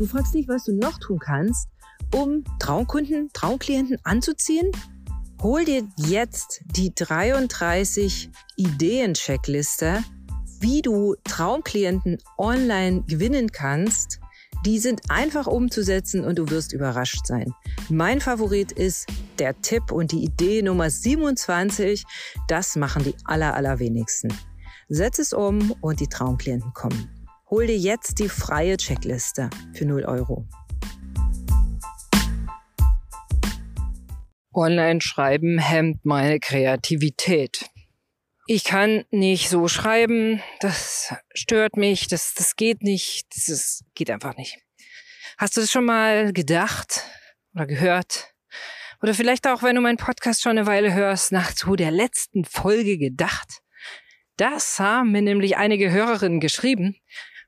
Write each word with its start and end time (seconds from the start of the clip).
Du 0.00 0.06
fragst 0.06 0.32
dich, 0.32 0.48
was 0.48 0.64
du 0.64 0.72
noch 0.72 0.98
tun 0.98 1.18
kannst, 1.18 1.68
um 2.14 2.42
Traumkunden, 2.58 3.28
Traumklienten 3.34 3.98
anzuziehen? 4.02 4.72
Hol 5.42 5.66
dir 5.66 5.86
jetzt 5.98 6.62
die 6.74 6.94
33 6.94 8.30
Ideen-Checkliste, 8.56 10.02
wie 10.58 10.80
du 10.80 11.16
Traumklienten 11.24 12.16
online 12.38 13.02
gewinnen 13.08 13.52
kannst. 13.52 14.20
Die 14.64 14.78
sind 14.78 15.02
einfach 15.10 15.46
umzusetzen 15.46 16.24
und 16.24 16.38
du 16.38 16.48
wirst 16.48 16.72
überrascht 16.72 17.26
sein. 17.26 17.52
Mein 17.90 18.22
Favorit 18.22 18.72
ist 18.72 19.06
der 19.38 19.60
Tipp 19.60 19.92
und 19.92 20.12
die 20.12 20.24
Idee 20.24 20.62
Nummer 20.62 20.88
27. 20.88 22.04
Das 22.48 22.74
machen 22.74 23.04
die 23.04 23.14
aller, 23.24 23.52
allerwenigsten. 23.54 24.32
Setz 24.88 25.18
es 25.18 25.34
um 25.34 25.72
und 25.82 26.00
die 26.00 26.08
Traumklienten 26.08 26.72
kommen. 26.72 27.19
Hol 27.50 27.66
dir 27.66 27.76
jetzt 27.76 28.20
die 28.20 28.28
freie 28.28 28.76
Checkliste 28.76 29.50
für 29.72 29.84
0 29.84 30.04
Euro. 30.04 30.46
Online-Schreiben 34.54 35.58
hemmt 35.58 36.04
meine 36.04 36.38
Kreativität. 36.38 37.68
Ich 38.46 38.62
kann 38.62 39.04
nicht 39.10 39.48
so 39.48 39.66
schreiben, 39.66 40.40
das 40.60 41.12
stört 41.34 41.76
mich, 41.76 42.06
das, 42.06 42.34
das 42.34 42.54
geht 42.54 42.84
nicht, 42.84 43.26
das 43.34 43.48
ist, 43.48 43.84
geht 43.96 44.12
einfach 44.12 44.36
nicht. 44.36 44.60
Hast 45.36 45.56
du 45.56 45.60
das 45.60 45.72
schon 45.72 45.86
mal 45.86 46.32
gedacht 46.32 47.02
oder 47.56 47.66
gehört? 47.66 48.32
Oder 49.02 49.12
vielleicht 49.12 49.48
auch, 49.48 49.64
wenn 49.64 49.74
du 49.74 49.80
meinen 49.80 49.96
Podcast 49.96 50.42
schon 50.42 50.56
eine 50.56 50.68
Weile 50.68 50.94
hörst, 50.94 51.32
nach 51.32 51.50
so 51.50 51.74
der 51.74 51.90
letzten 51.90 52.44
Folge 52.44 52.96
gedacht? 52.96 53.60
Das 54.36 54.78
haben 54.78 55.10
mir 55.10 55.22
nämlich 55.22 55.56
einige 55.56 55.90
Hörerinnen 55.90 56.38
geschrieben. 56.38 56.96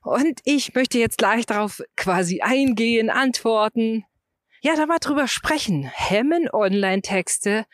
Und 0.03 0.39
ich 0.43 0.73
möchte 0.75 0.99
jetzt 0.99 1.17
gleich 1.17 1.45
darauf 1.45 1.81
quasi 1.95 2.41
eingehen, 2.41 3.09
antworten. 3.09 4.03
Ja, 4.61 4.75
da 4.75 4.85
mal 4.85 4.99
drüber 4.99 5.27
sprechen. 5.27 5.83
Hemmen 5.83 6.49
Online-Texte 6.51 7.65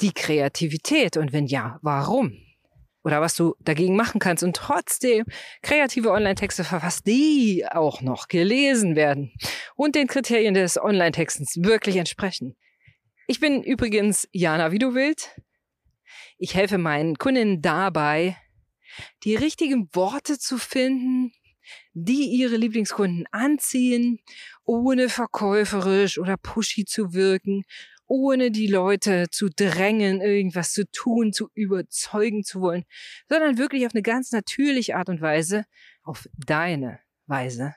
die 0.00 0.12
Kreativität? 0.12 1.16
Und 1.16 1.32
wenn 1.32 1.46
ja, 1.46 1.78
warum? 1.82 2.36
Oder 3.04 3.20
was 3.20 3.36
du 3.36 3.54
dagegen 3.60 3.96
machen 3.96 4.18
kannst 4.18 4.42
und 4.42 4.54
trotzdem 4.54 5.24
kreative 5.62 6.10
Online-Texte 6.10 6.64
verfasst, 6.64 7.06
die 7.06 7.64
auch 7.70 8.02
noch 8.02 8.28
gelesen 8.28 8.96
werden 8.96 9.32
und 9.76 9.94
den 9.94 10.08
Kriterien 10.08 10.54
des 10.54 10.80
Online-Textens 10.80 11.56
wirklich 11.62 11.96
entsprechen. 11.96 12.56
Ich 13.26 13.40
bin 13.40 13.62
übrigens 13.62 14.28
Jana 14.32 14.72
wie 14.72 14.78
du 14.78 14.94
willst. 14.94 15.40
Ich 16.38 16.54
helfe 16.54 16.78
meinen 16.78 17.16
Kundinnen 17.16 17.62
dabei, 17.62 18.36
die 19.24 19.36
richtigen 19.36 19.88
Worte 19.92 20.38
zu 20.38 20.58
finden, 20.58 21.32
die 22.04 22.24
ihre 22.24 22.56
Lieblingskunden 22.56 23.26
anziehen, 23.30 24.20
ohne 24.64 25.08
verkäuferisch 25.08 26.18
oder 26.18 26.36
pushy 26.36 26.84
zu 26.84 27.12
wirken, 27.12 27.64
ohne 28.06 28.50
die 28.50 28.66
Leute 28.66 29.26
zu 29.30 29.48
drängen, 29.50 30.20
irgendwas 30.20 30.72
zu 30.72 30.90
tun, 30.90 31.32
zu 31.32 31.50
überzeugen 31.54 32.42
zu 32.42 32.60
wollen, 32.60 32.84
sondern 33.28 33.58
wirklich 33.58 33.86
auf 33.86 33.94
eine 33.94 34.02
ganz 34.02 34.32
natürliche 34.32 34.96
Art 34.96 35.08
und 35.08 35.20
Weise, 35.20 35.64
auf 36.02 36.26
deine 36.36 37.00
Weise, 37.26 37.74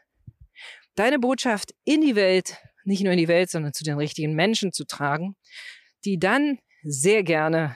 deine 0.95 1.19
Botschaft 1.19 1.73
in 1.83 2.01
die 2.01 2.15
Welt, 2.15 2.57
nicht 2.85 3.03
nur 3.03 3.11
in 3.11 3.19
die 3.19 3.27
Welt, 3.27 3.49
sondern 3.49 3.73
zu 3.73 3.83
den 3.83 3.97
richtigen 3.97 4.33
Menschen 4.33 4.71
zu 4.71 4.85
tragen, 4.85 5.35
die 6.05 6.17
dann 6.17 6.59
sehr 6.83 7.23
gerne 7.23 7.75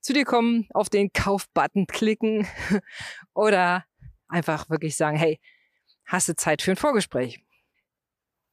zu 0.00 0.12
dir 0.12 0.24
kommen, 0.24 0.68
auf 0.70 0.88
den 0.88 1.12
Kaufbutton 1.12 1.86
klicken 1.86 2.46
oder 3.34 3.84
einfach 4.28 4.70
wirklich 4.70 4.96
sagen, 4.96 5.16
hey, 5.16 5.40
hast 6.06 6.28
du 6.28 6.36
Zeit 6.36 6.62
für 6.62 6.70
ein 6.70 6.76
Vorgespräch? 6.76 7.40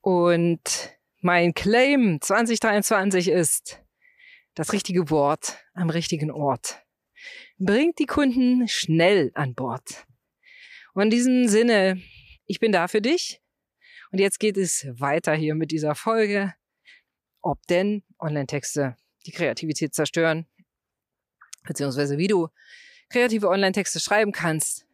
Und 0.02 0.98
mein 1.22 1.54
Claim 1.54 2.20
2023 2.20 3.30
ist 3.30 3.82
das 4.56 4.74
richtige 4.74 5.10
Wort 5.10 5.58
am 5.74 5.90
richtigen 5.90 6.32
Ort. 6.32 6.84
Bringt 7.58 8.00
die 8.00 8.06
Kunden 8.06 8.68
schnell 8.68 9.32
an 9.36 9.56
Bord. 9.56 10.06
Und 10.94 11.04
in 11.04 11.10
diesem 11.10 11.48
Sinne, 11.48 12.02
ich 12.46 12.60
bin 12.60 12.72
da 12.72 12.88
für 12.88 13.02
dich. 13.02 13.42
Und 14.12 14.20
jetzt 14.20 14.40
geht 14.40 14.58
es 14.58 14.86
weiter 15.00 15.34
hier 15.34 15.56
mit 15.56 15.72
dieser 15.72 15.96
Folge, 15.96 16.54
ob 17.42 17.66
denn 17.68 18.04
Online-Texte 18.20 18.98
die 19.26 19.32
Kreativität 19.32 19.96
zerstören, 19.96 20.46
beziehungsweise 21.64 22.18
wie 22.18 22.28
du 22.28 22.50
kreative 23.10 23.50
Online-Texte 23.50 24.00
schreiben 24.00 24.32
kannst 24.32 24.86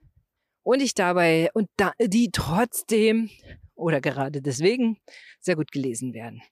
und 0.70 0.82
ich 0.82 0.94
dabei 0.94 1.50
und 1.56 1.68
da, 1.78 1.94
die 2.00 2.30
trotzdem 2.32 3.32
oder 3.74 4.02
gerade 4.02 4.40
deswegen 4.40 5.00
sehr 5.40 5.56
gut 5.56 5.72
gelesen 5.72 6.14
werden. 6.14 6.44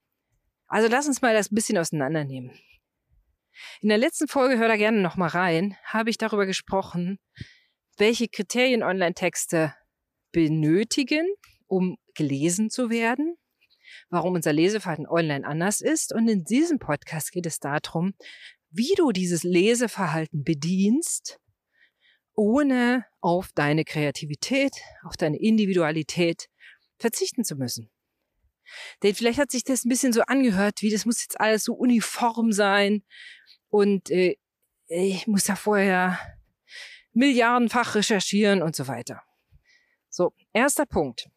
Also 0.66 0.88
lass 0.90 1.08
uns 1.08 1.22
mal 1.22 1.36
das 1.36 1.52
ein 1.52 1.56
bisschen 1.56 1.78
auseinandernehmen. 1.78 2.52
In 3.80 3.90
der 3.90 4.00
letzten 4.00 4.28
Folge, 4.28 4.58
hör 4.58 4.70
da 4.70 4.76
gerne 4.76 5.02
nochmal 5.02 5.30
rein, 5.30 5.78
habe 5.84 6.10
ich 6.10 6.18
darüber 6.18 6.48
gesprochen, 6.48 7.20
welche 7.98 8.28
Kriterien 8.28 8.82
Online-Texte 8.82 9.76
benötigen, 10.32 11.28
um 11.68 11.98
gelesen 12.16 12.72
zu 12.72 12.90
werden, 12.90 13.38
warum 14.10 14.34
unser 14.34 14.52
Leseverhalten 14.52 15.06
online 15.06 15.46
anders 15.46 15.80
ist. 15.80 16.12
Und 16.12 16.28
in 16.28 16.44
diesem 16.44 16.80
Podcast 16.80 17.32
geht 17.32 17.46
es 17.46 17.60
darum, 17.60 18.16
wie 18.72 18.96
du 18.98 19.12
dieses 19.12 19.44
Leseverhalten 19.44 20.44
bedienst, 20.44 21.40
ohne 22.38 23.03
auf 23.20 23.50
deine 23.53 23.84
Kreativität, 23.84 24.72
auf 25.03 25.18
deine 25.18 25.38
Individualität 25.38 26.48
verzichten 27.00 27.44
zu 27.44 27.56
müssen. 27.56 27.90
Denn 29.02 29.16
vielleicht 29.16 29.40
hat 29.40 29.52
sich 29.52 29.64
das 29.64 29.84
ein 29.84 29.90
bisschen 29.90 30.14
so 30.14 30.22
angehört, 30.22 30.81
wie 30.81 30.92
das 30.92 31.06
muss 31.06 31.22
jetzt 31.22 31.40
alles 31.40 31.64
so 31.64 31.74
uniform 31.74 32.52
sein 32.52 33.03
und 33.70 34.09
äh, 34.12 34.38
ich 34.88 35.28
muss 35.28 35.46
da 35.46 35.56
vorher 35.56 36.20
milliardenfach 37.12 37.96
recherchieren 37.96 38.62
und 38.62 38.75
so 38.75 38.88
weiter. 38.88 39.24
So, 40.09 40.34
erster 40.54 40.86
Punkt. 40.86 41.30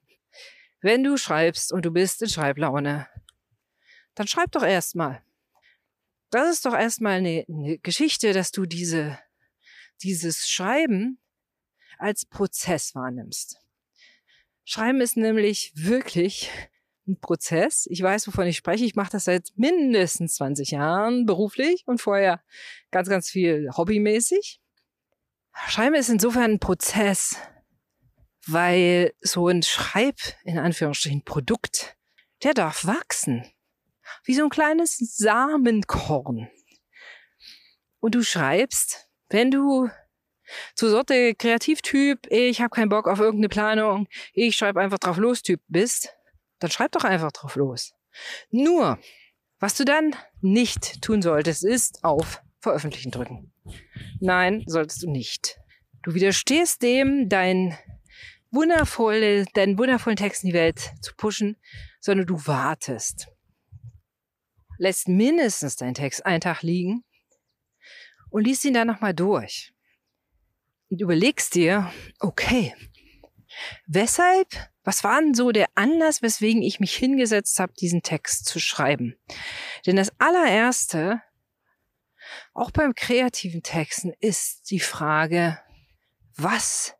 Wenn 0.82 1.02
du 1.02 1.16
schreibst 1.16 1.72
und 1.72 1.84
du 1.84 1.90
bist 1.90 2.22
in 2.22 2.28
Schreiblaune, 2.28 3.08
dann 4.14 4.26
schreib 4.26 4.52
doch 4.52 4.62
erstmal. 4.62 5.22
Das 6.30 6.50
ist 6.50 6.66
doch 6.66 6.74
erstmal 6.74 7.18
eine, 7.18 7.44
eine 7.48 7.78
Geschichte, 7.78 8.32
dass 8.32 8.50
du 8.50 8.66
diese, 8.66 9.18
dieses 10.02 10.48
Schreiben 10.48 11.18
als 11.98 12.24
Prozess 12.24 12.94
wahrnimmst. 12.94 13.60
Schreiben 14.64 15.00
ist 15.00 15.16
nämlich 15.16 15.72
wirklich 15.74 16.50
ein 17.06 17.18
Prozess. 17.20 17.86
Ich 17.90 18.02
weiß, 18.02 18.26
wovon 18.28 18.46
ich 18.46 18.56
spreche. 18.56 18.84
Ich 18.84 18.94
mache 18.94 19.10
das 19.10 19.24
seit 19.24 19.52
mindestens 19.56 20.36
20 20.36 20.70
Jahren 20.70 21.26
beruflich 21.26 21.82
und 21.86 22.00
vorher 22.00 22.42
ganz, 22.90 23.08
ganz 23.08 23.28
viel 23.28 23.70
hobbymäßig. 23.76 24.60
Schreiben 25.68 25.94
ist 25.94 26.08
insofern 26.08 26.52
ein 26.52 26.60
Prozess, 26.60 27.36
weil 28.46 29.12
so 29.20 29.48
ein 29.48 29.62
Schreib, 29.62 30.16
in 30.44 30.58
Anführungsstrichen, 30.58 31.24
Produkt, 31.24 31.96
der 32.42 32.54
darf 32.54 32.86
wachsen. 32.86 33.44
Wie 34.24 34.34
so 34.34 34.44
ein 34.44 34.50
kleines 34.50 34.96
Samenkorn. 34.98 36.48
Und 37.98 38.14
du 38.14 38.22
schreibst, 38.22 39.09
wenn 39.30 39.50
du 39.50 39.88
zur 40.74 40.90
Sorte 40.90 41.34
Kreativtyp, 41.34 42.26
ich 42.30 42.60
habe 42.60 42.70
keinen 42.70 42.88
Bock 42.88 43.08
auf 43.08 43.20
irgendeine 43.20 43.48
Planung, 43.48 44.08
ich 44.34 44.56
schreibe 44.56 44.80
einfach 44.80 44.98
drauf 44.98 45.16
los 45.16 45.42
Typ 45.42 45.60
bist, 45.68 46.14
dann 46.58 46.70
schreib 46.70 46.92
doch 46.92 47.04
einfach 47.04 47.32
drauf 47.32 47.56
los. 47.56 47.94
Nur, 48.50 48.98
was 49.60 49.76
du 49.76 49.84
dann 49.84 50.14
nicht 50.40 51.00
tun 51.02 51.22
solltest, 51.22 51.64
ist 51.64 52.04
auf 52.04 52.42
Veröffentlichen 52.60 53.10
drücken. 53.10 53.52
Nein, 54.20 54.64
solltest 54.66 55.02
du 55.02 55.10
nicht. 55.10 55.58
Du 56.02 56.14
widerstehst 56.14 56.82
dem, 56.82 57.28
dein 57.28 57.78
wundervolle, 58.50 59.44
deinen 59.54 59.78
wundervollen 59.78 60.16
Text 60.16 60.42
in 60.42 60.50
die 60.50 60.54
Welt 60.54 60.92
zu 61.00 61.14
pushen, 61.14 61.56
sondern 62.00 62.26
du 62.26 62.46
wartest. 62.46 63.28
Lässt 64.78 65.08
mindestens 65.08 65.76
deinen 65.76 65.94
Text 65.94 66.24
einen 66.26 66.40
Tag 66.40 66.62
liegen 66.62 67.04
und 68.30 68.44
liest 68.44 68.64
ihn 68.64 68.74
dann 68.74 68.86
nochmal 68.86 69.14
durch 69.14 69.72
und 70.90 71.00
überlegst 71.00 71.54
dir, 71.54 71.90
okay, 72.18 72.74
weshalb, 73.86 74.48
was 74.84 75.04
war 75.04 75.20
denn 75.20 75.34
so 75.34 75.52
der 75.52 75.68
Anlass, 75.74 76.22
weswegen 76.22 76.62
ich 76.62 76.80
mich 76.80 76.94
hingesetzt 76.94 77.58
habe, 77.58 77.72
diesen 77.74 78.02
Text 78.02 78.46
zu 78.46 78.58
schreiben? 78.58 79.16
Denn 79.86 79.96
das 79.96 80.12
allererste, 80.18 81.22
auch 82.54 82.70
beim 82.70 82.94
kreativen 82.94 83.62
Texten, 83.62 84.12
ist 84.20 84.70
die 84.70 84.80
Frage, 84.80 85.60
was 86.36 86.94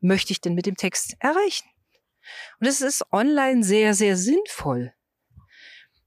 möchte 0.00 0.32
ich 0.32 0.40
denn 0.40 0.54
mit 0.54 0.66
dem 0.66 0.76
Text 0.76 1.16
erreichen? 1.20 1.68
Und 2.60 2.66
es 2.66 2.80
ist 2.80 3.04
online 3.12 3.62
sehr, 3.62 3.94
sehr 3.94 4.16
sinnvoll, 4.16 4.92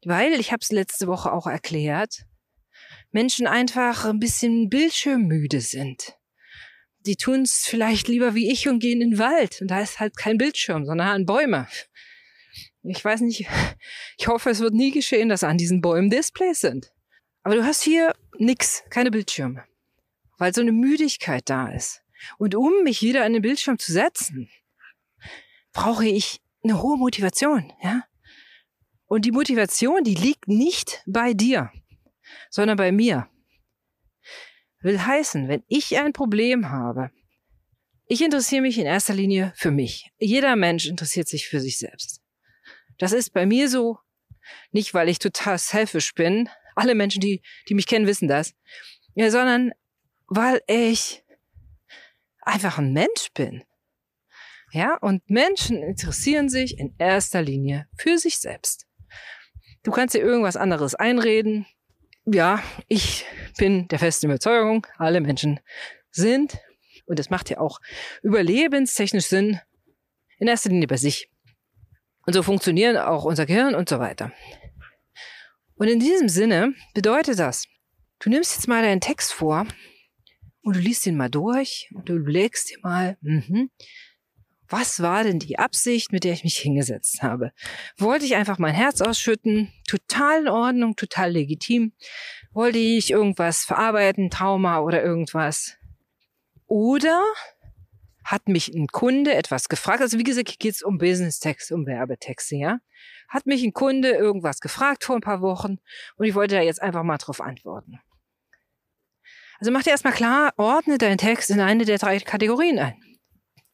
weil, 0.04 0.40
ich 0.40 0.52
habe 0.52 0.62
es 0.62 0.72
letzte 0.72 1.08
Woche 1.08 1.32
auch 1.32 1.48
erklärt, 1.48 2.27
Menschen 3.12 3.48
einfach 3.48 4.06
ein 4.06 4.20
bisschen 4.20 4.70
bildschirmmüde 4.70 5.62
sind 5.62 6.18
die 7.08 7.16
tun 7.16 7.42
es 7.42 7.66
vielleicht 7.66 8.08
lieber 8.08 8.36
wie 8.36 8.52
ich 8.52 8.68
und 8.68 8.80
gehen 8.80 9.02
in 9.02 9.12
den 9.12 9.20
Wald. 9.20 9.62
Und 9.62 9.72
da 9.72 9.80
ist 9.80 10.00
halt 10.00 10.18
kein 10.18 10.38
Bildschirm, 10.38 10.86
sondern 10.86 11.26
Bäume. 11.26 11.68
Ich 12.84 13.04
weiß 13.04 13.22
nicht, 13.22 13.48
ich 14.18 14.28
hoffe, 14.28 14.50
es 14.50 14.60
wird 14.60 14.74
nie 14.74 14.92
geschehen, 14.92 15.30
dass 15.30 15.44
an 15.44 15.58
diesen 15.58 15.82
Bäumen 15.82 16.10
Displays 16.10 16.60
sind. 16.60 16.92
Aber 17.44 17.56
du 17.56 17.66
hast 17.66 17.82
hier 17.82 18.14
nix, 18.38 18.84
keine 18.90 19.10
Bildschirme, 19.10 19.64
weil 20.38 20.54
so 20.54 20.62
eine 20.62 20.74
Müdigkeit 20.74 21.50
da 21.50 21.70
ist. 21.70 22.04
Und 22.38 22.56
um 22.56 22.84
mich 22.84 23.02
wieder 23.02 23.24
an 23.24 23.34
den 23.34 23.42
Bildschirm 23.42 23.80
zu 23.80 23.92
setzen, 23.92 24.50
brauche 25.72 26.06
ich 26.06 26.42
eine 26.64 26.82
hohe 26.82 26.98
Motivation, 26.98 27.72
ja? 27.82 28.04
Und 29.06 29.24
die 29.24 29.32
Motivation, 29.32 30.04
die 30.04 30.16
liegt 30.16 30.50
nicht 30.50 31.02
bei 31.06 31.34
dir, 31.34 31.72
sondern 32.50 32.78
bei 32.78 32.92
mir. 32.92 33.28
Will 34.82 35.00
heißen, 35.00 35.48
wenn 35.48 35.64
ich 35.68 35.98
ein 35.98 36.14
Problem 36.14 36.70
habe, 36.70 37.12
ich 38.08 38.22
interessiere 38.22 38.62
mich 38.62 38.78
in 38.78 38.86
erster 38.86 39.14
Linie 39.14 39.54
für 39.56 39.72
mich. 39.72 40.12
Jeder 40.18 40.56
Mensch 40.56 40.86
interessiert 40.86 41.28
sich 41.28 41.48
für 41.48 41.60
sich 41.60 41.78
selbst. 41.78 42.22
Das 42.98 43.12
ist 43.12 43.32
bei 43.34 43.46
mir 43.46 43.70
so, 43.70 44.00
nicht 44.72 44.94
weil 44.94 45.10
ich 45.10 45.20
total 45.20 45.58
selfish 45.58 46.14
bin, 46.14 46.50
alle 46.76 46.96
Menschen, 46.96 47.20
die, 47.20 47.42
die 47.68 47.74
mich 47.74 47.88
kennen, 47.88 48.08
wissen 48.08 48.28
das, 48.28 48.54
ja, 49.16 49.30
sondern 49.32 49.72
weil 50.28 50.62
ich 50.68 51.24
einfach 52.42 52.78
ein 52.78 52.94
Mensch 52.94 53.32
bin. 53.34 53.64
Ja, 54.72 54.98
und 54.98 55.30
Menschen 55.30 55.82
interessieren 55.82 56.50
sich 56.50 56.78
in 56.78 56.94
erster 56.98 57.42
Linie 57.42 57.88
für 57.98 58.18
sich 58.18 58.38
selbst. 58.38 58.86
Du 59.84 59.92
kannst 59.92 60.14
dir 60.14 60.20
irgendwas 60.22 60.58
anderes 60.58 60.94
einreden. 60.96 61.66
Ja, 62.30 62.62
ich 62.90 63.26
bin 63.58 63.88
der 63.88 64.00
festen 64.00 64.26
Überzeugung, 64.26 64.86
alle 64.98 65.22
Menschen 65.22 65.62
sind 66.12 66.60
und 67.06 67.20
das 67.20 67.30
macht 67.30 67.50
ja 67.50 67.60
auch 67.60 67.80
überlebenstechnisch 68.22 69.28
Sinn, 69.28 69.62
in 70.38 70.50
erster 70.50 70.70
Linie 70.70 70.88
bei 70.88 70.98
sich. 70.98 71.32
Und 72.26 72.34
so 72.34 72.44
funktionieren 72.44 72.98
auch 72.98 73.24
unser 73.24 73.46
Gehirn 73.46 73.76
und 73.76 73.88
so 73.88 74.00
weiter. 74.00 74.34
Und 75.76 75.88
in 75.88 76.02
diesem 76.02 76.28
Sinne 76.28 76.74
bedeutet 76.94 77.40
das, 77.40 77.66
du 78.20 78.30
nimmst 78.30 78.56
jetzt 78.56 78.68
mal 78.68 78.84
deinen 78.84 79.00
Text 79.00 79.32
vor 79.32 79.66
und 80.64 80.76
du 80.76 80.82
liest 80.82 81.08
ihn 81.08 81.16
mal 81.16 81.30
durch 81.30 81.90
und 81.96 82.10
du 82.10 82.16
überlegst 82.16 82.70
dir 82.72 82.80
mal, 82.82 83.18
mh, 83.22 83.68
was 84.70 85.02
war 85.02 85.24
denn 85.24 85.40
die 85.40 85.60
Absicht, 85.60 86.12
mit 86.12 86.24
der 86.24 86.34
ich 86.34 86.44
mich 86.44 86.58
hingesetzt 86.58 87.24
habe? 87.24 87.52
Wollte 87.98 88.26
ich 88.26 88.36
einfach 88.36 88.58
mein 88.58 88.74
Herz 88.74 89.02
ausschütten? 89.02 89.72
Total 89.88 90.42
in 90.42 90.48
Ordnung, 90.48 90.96
total 90.96 91.32
legitim. 91.32 91.94
Wollte 92.52 92.78
ich 92.78 93.12
irgendwas 93.12 93.64
verarbeiten, 93.64 94.30
Trauma 94.30 94.80
oder 94.80 95.04
irgendwas? 95.04 95.78
Oder 96.66 97.24
hat 98.24 98.50
mich 98.50 98.68
ein 98.74 98.88
Kunde 98.88 99.34
etwas 99.34 99.70
gefragt, 99.70 100.02
also 100.02 100.18
wie 100.18 100.24
gesagt, 100.24 100.50
hier 100.50 100.58
geht 100.58 100.76
es 100.76 100.82
um 100.82 100.98
Business-Texte, 100.98 101.74
um 101.74 101.86
Werbetexte, 101.86 102.58
ja? 102.58 102.80
Hat 103.30 103.46
mich 103.46 103.64
ein 103.64 103.72
Kunde 103.72 104.10
irgendwas 104.10 104.60
gefragt 104.60 105.06
vor 105.06 105.16
ein 105.16 105.22
paar 105.22 105.42
Wochen 105.42 105.78
und 106.18 106.26
ich 106.26 106.36
wollte 106.36 106.56
da 106.56 106.62
jetzt 106.62 106.82
einfach 106.82 107.04
mal 107.04 107.18
drauf 107.18 107.40
antworten. 107.40 108.00
Also 109.60 109.72
mach 109.72 109.84
dir 109.84 109.92
erstmal 109.92 110.14
klar, 110.14 110.54
ordne 110.58 110.98
deinen 110.98 111.18
Text 111.18 111.50
in 111.50 111.62
eine 111.62 111.86
der 111.86 111.98
drei 111.98 112.20
Kategorien 112.20 112.80
ein. 112.80 113.02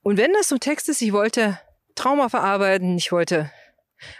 Und 0.03 0.17
wenn 0.17 0.33
das 0.33 0.49
so 0.49 0.55
ein 0.55 0.59
Text 0.59 0.89
ist, 0.89 1.01
ich 1.01 1.13
wollte 1.13 1.59
Trauma 1.95 2.29
verarbeiten, 2.29 2.97
ich 2.97 3.11
wollte 3.11 3.51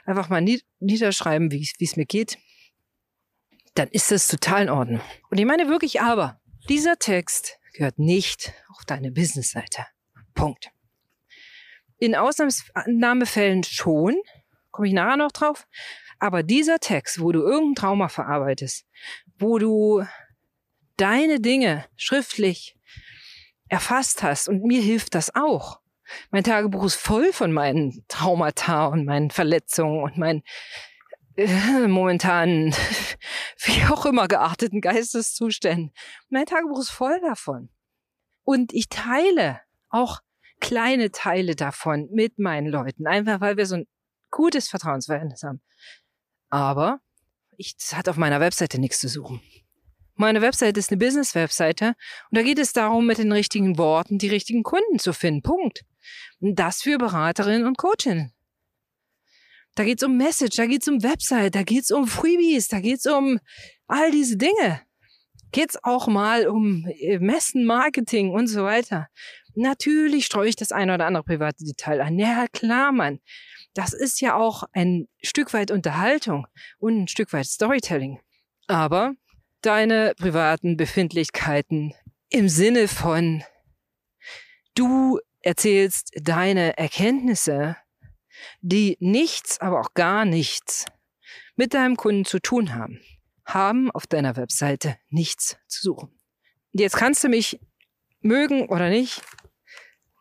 einfach 0.06 0.30
mal 0.30 0.41
niederschreiben, 0.80 1.51
wie 1.51 1.69
es 1.80 1.95
mir 1.97 2.06
geht, 2.06 2.38
dann 3.75 3.89
ist 3.89 4.12
das 4.12 4.27
total 4.27 4.63
in 4.63 4.69
Ordnung. 4.69 5.01
Und 5.30 5.39
ich 5.39 5.45
meine 5.45 5.68
wirklich 5.68 6.01
aber, 6.01 6.39
dieser 6.69 6.97
Text 6.97 7.59
gehört 7.74 8.00
nicht 8.00 8.53
auf 8.69 8.85
deine 8.85 9.12
Businessseite. 9.12 9.85
Punkt. 10.33 10.69
In 11.97 12.15
Ausnahmefällen 12.15 13.63
schon, 13.63 14.15
komme 14.71 14.88
ich 14.88 14.94
nachher 14.94 15.18
noch 15.18 15.31
drauf, 15.31 15.68
aber 16.19 16.44
dieser 16.44 16.80
Text, 16.80 17.19
wo 17.19 17.31
du 17.31 17.41
irgendein 17.41 17.75
Trauma 17.75 18.07
verarbeitest, 18.07 18.85
wo 19.38 19.57
du 19.57 20.06
deine 20.95 21.41
Dinge 21.41 21.85
schriftlich 21.97 22.77
erfasst 23.74 24.22
hast, 24.22 24.48
und 24.48 24.64
mir 24.64 24.81
hilft 24.81 25.16
das 25.16 25.36
auch. 25.36 25.80
Mein 26.30 26.44
Tagebuch 26.44 26.86
ist 26.86 26.96
voll 26.96 27.34
von 27.34 27.52
meinen 27.52 28.06
Traumata 28.08 28.86
und 28.86 29.06
meinen 29.06 29.31
Verletzungen 29.31 30.04
und 30.04 30.16
meinen 30.16 30.44
äh, 31.36 31.88
momentan, 31.88 32.72
wie 33.58 33.92
auch 33.92 34.06
immer, 34.06 34.28
geachteten 34.28 34.80
Geisteszuständen. 34.80 35.92
Mein 36.30 36.46
Tagebuch 36.46 36.80
ist 36.80 36.92
voll 36.92 37.20
davon. 37.22 37.70
Und 38.44 38.74
ich 38.74 38.90
teile 38.90 39.62
auch 39.90 40.19
kleine 40.60 41.12
Teile 41.12 41.56
davon 41.56 42.10
mit 42.12 42.38
meinen 42.38 42.68
Leuten, 42.68 43.08
einfach 43.08 43.42
weil 43.42 43.58
wir 43.58 43.66
so 43.66 43.78
ein 43.78 43.88
gutes 44.30 44.69
Vertrauensverhältnis 44.69 45.42
haben. 45.42 45.62
Aber 46.50 47.00
ich, 47.58 47.76
das 47.78 47.96
hat 47.96 48.08
auf 48.08 48.18
meiner 48.18 48.40
Webseite 48.40 48.80
nichts 48.80 49.00
zu 49.00 49.08
suchen. 49.08 49.42
Meine 50.15 50.42
Webseite 50.42 50.80
ist 50.80 50.92
eine 50.92 51.00
Business-Webseite 51.00 51.95
und 52.30 52.38
da 52.38 52.44
geht 52.44 52.60
es 52.60 52.71
darum, 52.74 53.07
mit 53.07 53.18
den 53.18 53.31
richtigen 53.31 53.77
Worten 53.77 54.19
die 54.19 54.30
richtigen 54.30 54.63
Kunden 54.63 55.00
zu 55.00 55.13
finden. 55.13 55.42
Punkt. 55.42 55.83
Und 56.39 56.60
das 56.60 56.81
für 56.81 56.98
Beraterinnen 56.98 57.65
und 57.65 57.77
Coachinnen. 57.77 58.33
Da 59.75 59.83
geht's 59.83 60.04
um 60.04 60.18
Message, 60.18 60.56
da 60.56 60.68
geht's 60.68 60.88
um 60.88 61.01
Website, 61.01 61.56
da 61.56 61.63
geht's 61.63 61.89
um 61.89 62.07
Freebies, 62.07 62.68
da 62.68 62.80
geht's 62.80 63.07
um 63.07 63.39
all 63.88 64.12
diese 64.12 64.38
Dinge. 64.38 64.81
Geht's 65.51 65.83
auch 65.83 66.07
mal 66.07 66.48
um 66.48 66.86
äh, 67.00 67.18
Messen, 67.19 67.66
Marketing 67.66 68.31
und 68.31 68.48
so 68.48 68.63
weiter. 68.63 69.07
Natürlich 69.56 70.25
streue 70.25 70.50
ich 70.50 70.56
das 70.56 70.71
eine 70.71 70.94
oder 70.94 71.06
andere 71.06 71.24
private 71.24 71.63
Detail 71.63 72.01
an. 72.01 72.18
Ja, 72.19 72.48
klar, 72.51 72.92
Mann. 72.92 73.19
Das 73.74 73.94
ist 73.94 74.21
ja 74.21 74.36
auch 74.36 74.63
ein 74.74 75.07
Stück 75.21 75.54
weit 75.54 75.71
Unterhaltung 75.71 76.48
und 76.77 77.04
ein 77.04 77.07
Stück 77.07 77.33
weit 77.33 77.48
Storytelling. 77.48 78.19
Aber 78.68 79.13
deine 79.65 80.13
privaten 80.15 80.77
Befindlichkeiten 80.77 81.94
im 82.30 82.50
Sinne 82.50 82.88
von 82.88 83.44
du 84.75 85.19
erzählst 85.42 86.12
deine 86.15 86.77
Erkenntnisse, 86.77 87.77
die 88.62 88.98
nichts, 89.00 89.60
aber 89.62 89.80
auch 89.80 89.94
gar 89.94 90.25
nichts 90.25 90.86
mit 91.56 91.74
deinem 91.74 91.95
Kunden 91.95 92.25
zu 92.25 92.39
tun 92.39 92.75
haben, 92.75 93.00
haben 93.45 93.92
auf 93.92 94.07
deiner 94.07 94.36
Webseite 94.36 94.98
nichts 95.10 95.57
zu 95.68 95.81
suchen. 95.81 96.19
Jetzt 96.71 96.98
kannst 96.98 97.24
du 97.24 97.30
mich 97.30 97.59
mögen 98.21 98.68
oder 98.68 98.89
nicht, 98.89 99.21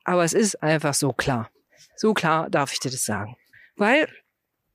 aber 0.05 0.25
es 0.25 0.35
ist 0.35 0.63
einfach 0.63 0.95
so 0.95 1.13
klar. 1.13 1.51
So 1.97 2.15
klar 2.15 2.51
darf 2.51 2.73
ich 2.73 2.81
dir 2.81 2.91
das 2.91 3.05
sagen. 3.05 3.37
Weil, 3.77 4.09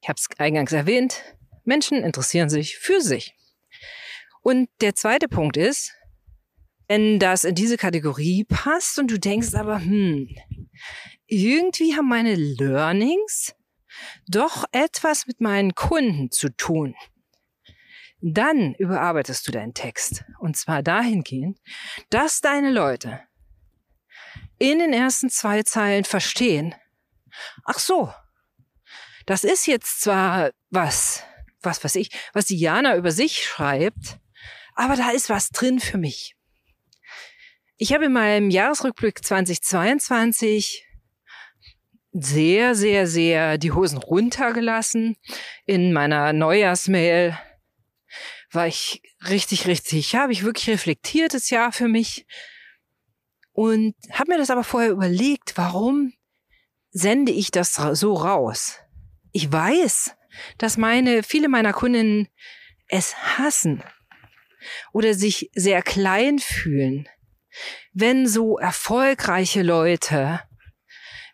ich 0.02 0.10
habe 0.10 0.18
es 0.18 0.28
eingangs 0.40 0.72
erwähnt, 0.72 1.22
Menschen 1.64 2.04
interessieren 2.04 2.50
sich 2.50 2.78
für 2.78 3.02
sich. 3.02 3.37
Und 4.48 4.70
der 4.80 4.96
zweite 4.96 5.28
Punkt 5.28 5.58
ist, 5.58 5.94
wenn 6.88 7.20
das 7.20 7.44
in 7.44 7.54
diese 7.54 7.76
Kategorie 7.76 8.46
passt 8.46 8.98
und 8.98 9.12
du 9.12 9.20
denkst 9.20 9.54
aber, 9.56 9.82
hm, 9.82 10.30
irgendwie 11.26 11.98
haben 11.98 12.08
meine 12.08 12.34
Learnings 12.36 13.54
doch 14.26 14.64
etwas 14.72 15.28
mit 15.28 15.42
meinen 15.42 15.76
Kunden 15.76 16.32
zu 16.32 16.48
tun. 16.48 16.96
Dann 18.22 18.74
überarbeitest 18.76 19.46
du 19.46 19.52
deinen 19.52 19.74
Text. 19.74 20.24
Und 20.40 20.56
zwar 20.56 20.82
dahingehend, 20.82 21.60
dass 22.10 22.40
deine 22.40 22.72
Leute 22.72 23.20
in 24.60 24.80
den 24.80 24.94
ersten 24.94 25.30
zwei 25.30 25.64
Zeilen 25.64 26.06
verstehen, 26.06 26.74
ach 27.66 27.80
so, 27.80 28.14
das 29.26 29.44
ist 29.44 29.68
jetzt 29.68 30.00
zwar 30.00 30.52
was, 30.70 31.22
was 31.60 31.84
weiß 31.84 31.96
ich, 31.96 32.12
was 32.32 32.46
Diana 32.46 32.96
über 32.96 33.12
sich 33.12 33.44
schreibt, 33.44 34.22
aber 34.78 34.96
da 34.96 35.10
ist 35.10 35.30
was 35.30 35.50
drin 35.50 35.80
für 35.80 35.98
mich. 35.98 36.36
Ich 37.78 37.94
habe 37.94 38.06
in 38.06 38.14
meinem 38.14 38.50
Jahresrückblick 38.50 39.24
2022 39.24 40.86
sehr, 42.12 42.76
sehr, 42.76 43.08
sehr 43.08 43.58
die 43.58 43.72
Hosen 43.72 43.98
runtergelassen. 43.98 45.16
In 45.66 45.94
meiner 45.94 46.34
Neujahrsmail 46.34 47.38
war 48.52 48.68
ich 48.68 49.02
richtig, 49.28 49.68
richtig, 49.68 50.16
habe 50.16 50.32
ich 50.32 50.44
wirklich 50.44 50.70
reflektiert 50.70 51.34
das 51.34 51.50
Jahr 51.50 51.72
für 51.72 51.88
mich 51.88 52.26
und 53.52 53.96
habe 54.12 54.32
mir 54.32 54.38
das 54.38 54.50
aber 54.50 54.64
vorher 54.64 54.92
überlegt, 54.92 55.58
warum 55.58 56.14
sende 56.92 57.32
ich 57.32 57.52
das 57.52 57.74
so 57.74 58.14
raus? 58.14 58.80
Ich 59.32 59.52
weiß, 59.52 60.16
dass 60.58 60.78
meine, 60.78 61.24
viele 61.24 61.50
meiner 61.50 61.74
Kundinnen 61.74 62.28
es 62.88 63.16
hassen, 63.38 63.84
oder 64.94 65.14
sich 65.14 65.50
sehr 65.54 65.82
klein 65.82 66.40
fühlen, 66.40 67.08
wenn 67.94 68.28
so 68.28 68.58
erfolgreiche 68.58 69.64
Leute 69.64 70.42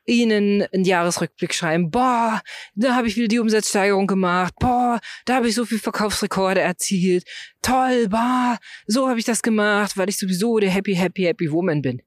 ihnen 0.05 0.63
einen 0.73 0.83
Jahresrückblick 0.83 1.53
schreiben, 1.53 1.89
boah, 1.89 2.41
da 2.75 2.95
habe 2.95 3.07
ich 3.07 3.15
wieder 3.15 3.27
die 3.27 3.39
Umsatzsteigerung 3.39 4.07
gemacht, 4.07 4.53
boah, 4.59 4.99
da 5.25 5.35
habe 5.35 5.47
ich 5.47 5.55
so 5.55 5.65
viel 5.65 5.79
Verkaufsrekorde 5.79 6.61
erzielt, 6.61 7.23
toll, 7.61 8.09
boah, 8.09 8.57
so 8.85 9.07
habe 9.07 9.19
ich 9.19 9.25
das 9.25 9.41
gemacht, 9.41 9.97
weil 9.97 10.09
ich 10.09 10.17
sowieso 10.17 10.59
der 10.59 10.71
happy, 10.71 10.95
happy, 10.95 11.23
happy 11.23 11.51
Woman 11.51 11.81
bin. 11.81 12.01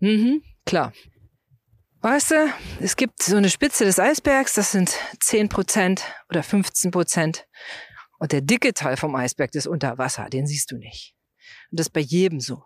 Mhm, 0.00 0.42
klar. 0.64 0.92
Weißt 2.00 2.32
du, 2.32 2.52
es 2.80 2.96
gibt 2.96 3.22
so 3.22 3.36
eine 3.36 3.48
Spitze 3.48 3.84
des 3.84 3.98
Eisbergs, 3.98 4.54
das 4.54 4.72
sind 4.72 4.94
10 5.20 5.48
Prozent 5.48 6.02
oder 6.28 6.42
15 6.42 6.90
Prozent. 6.90 7.46
Und 8.18 8.32
der 8.32 8.40
dicke 8.40 8.74
Teil 8.74 8.96
vom 8.96 9.14
Eisberg 9.14 9.54
ist 9.54 9.66
unter 9.66 9.98
Wasser, 9.98 10.28
den 10.30 10.46
siehst 10.46 10.70
du 10.70 10.76
nicht. 10.76 11.14
Und 11.70 11.80
das 11.80 11.88
ist 11.88 11.92
bei 11.92 12.00
jedem 12.00 12.40
so. 12.40 12.64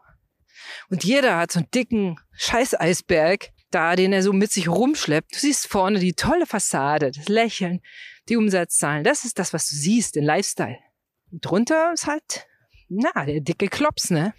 Und 0.90 1.04
jeder 1.04 1.36
hat 1.36 1.52
so 1.52 1.60
einen 1.60 1.70
dicken 1.70 2.18
Scheiß-Eisberg 2.32 3.50
da, 3.70 3.96
den 3.96 4.12
er 4.12 4.22
so 4.22 4.32
mit 4.32 4.50
sich 4.50 4.68
rumschleppt. 4.68 5.34
Du 5.34 5.38
siehst 5.38 5.66
vorne 5.66 5.98
die 5.98 6.14
tolle 6.14 6.46
Fassade, 6.46 7.10
das 7.10 7.28
Lächeln, 7.28 7.80
die 8.28 8.36
Umsatzzahlen. 8.36 9.04
Das 9.04 9.24
ist 9.24 9.38
das, 9.38 9.52
was 9.52 9.68
du 9.68 9.76
siehst, 9.76 10.16
den 10.16 10.24
Lifestyle. 10.24 10.78
Und 11.30 11.44
drunter 11.44 11.92
ist 11.92 12.06
halt, 12.06 12.46
na, 12.88 13.26
der 13.26 13.40
dicke 13.40 13.68
Klops, 13.68 14.10
ne? 14.10 14.32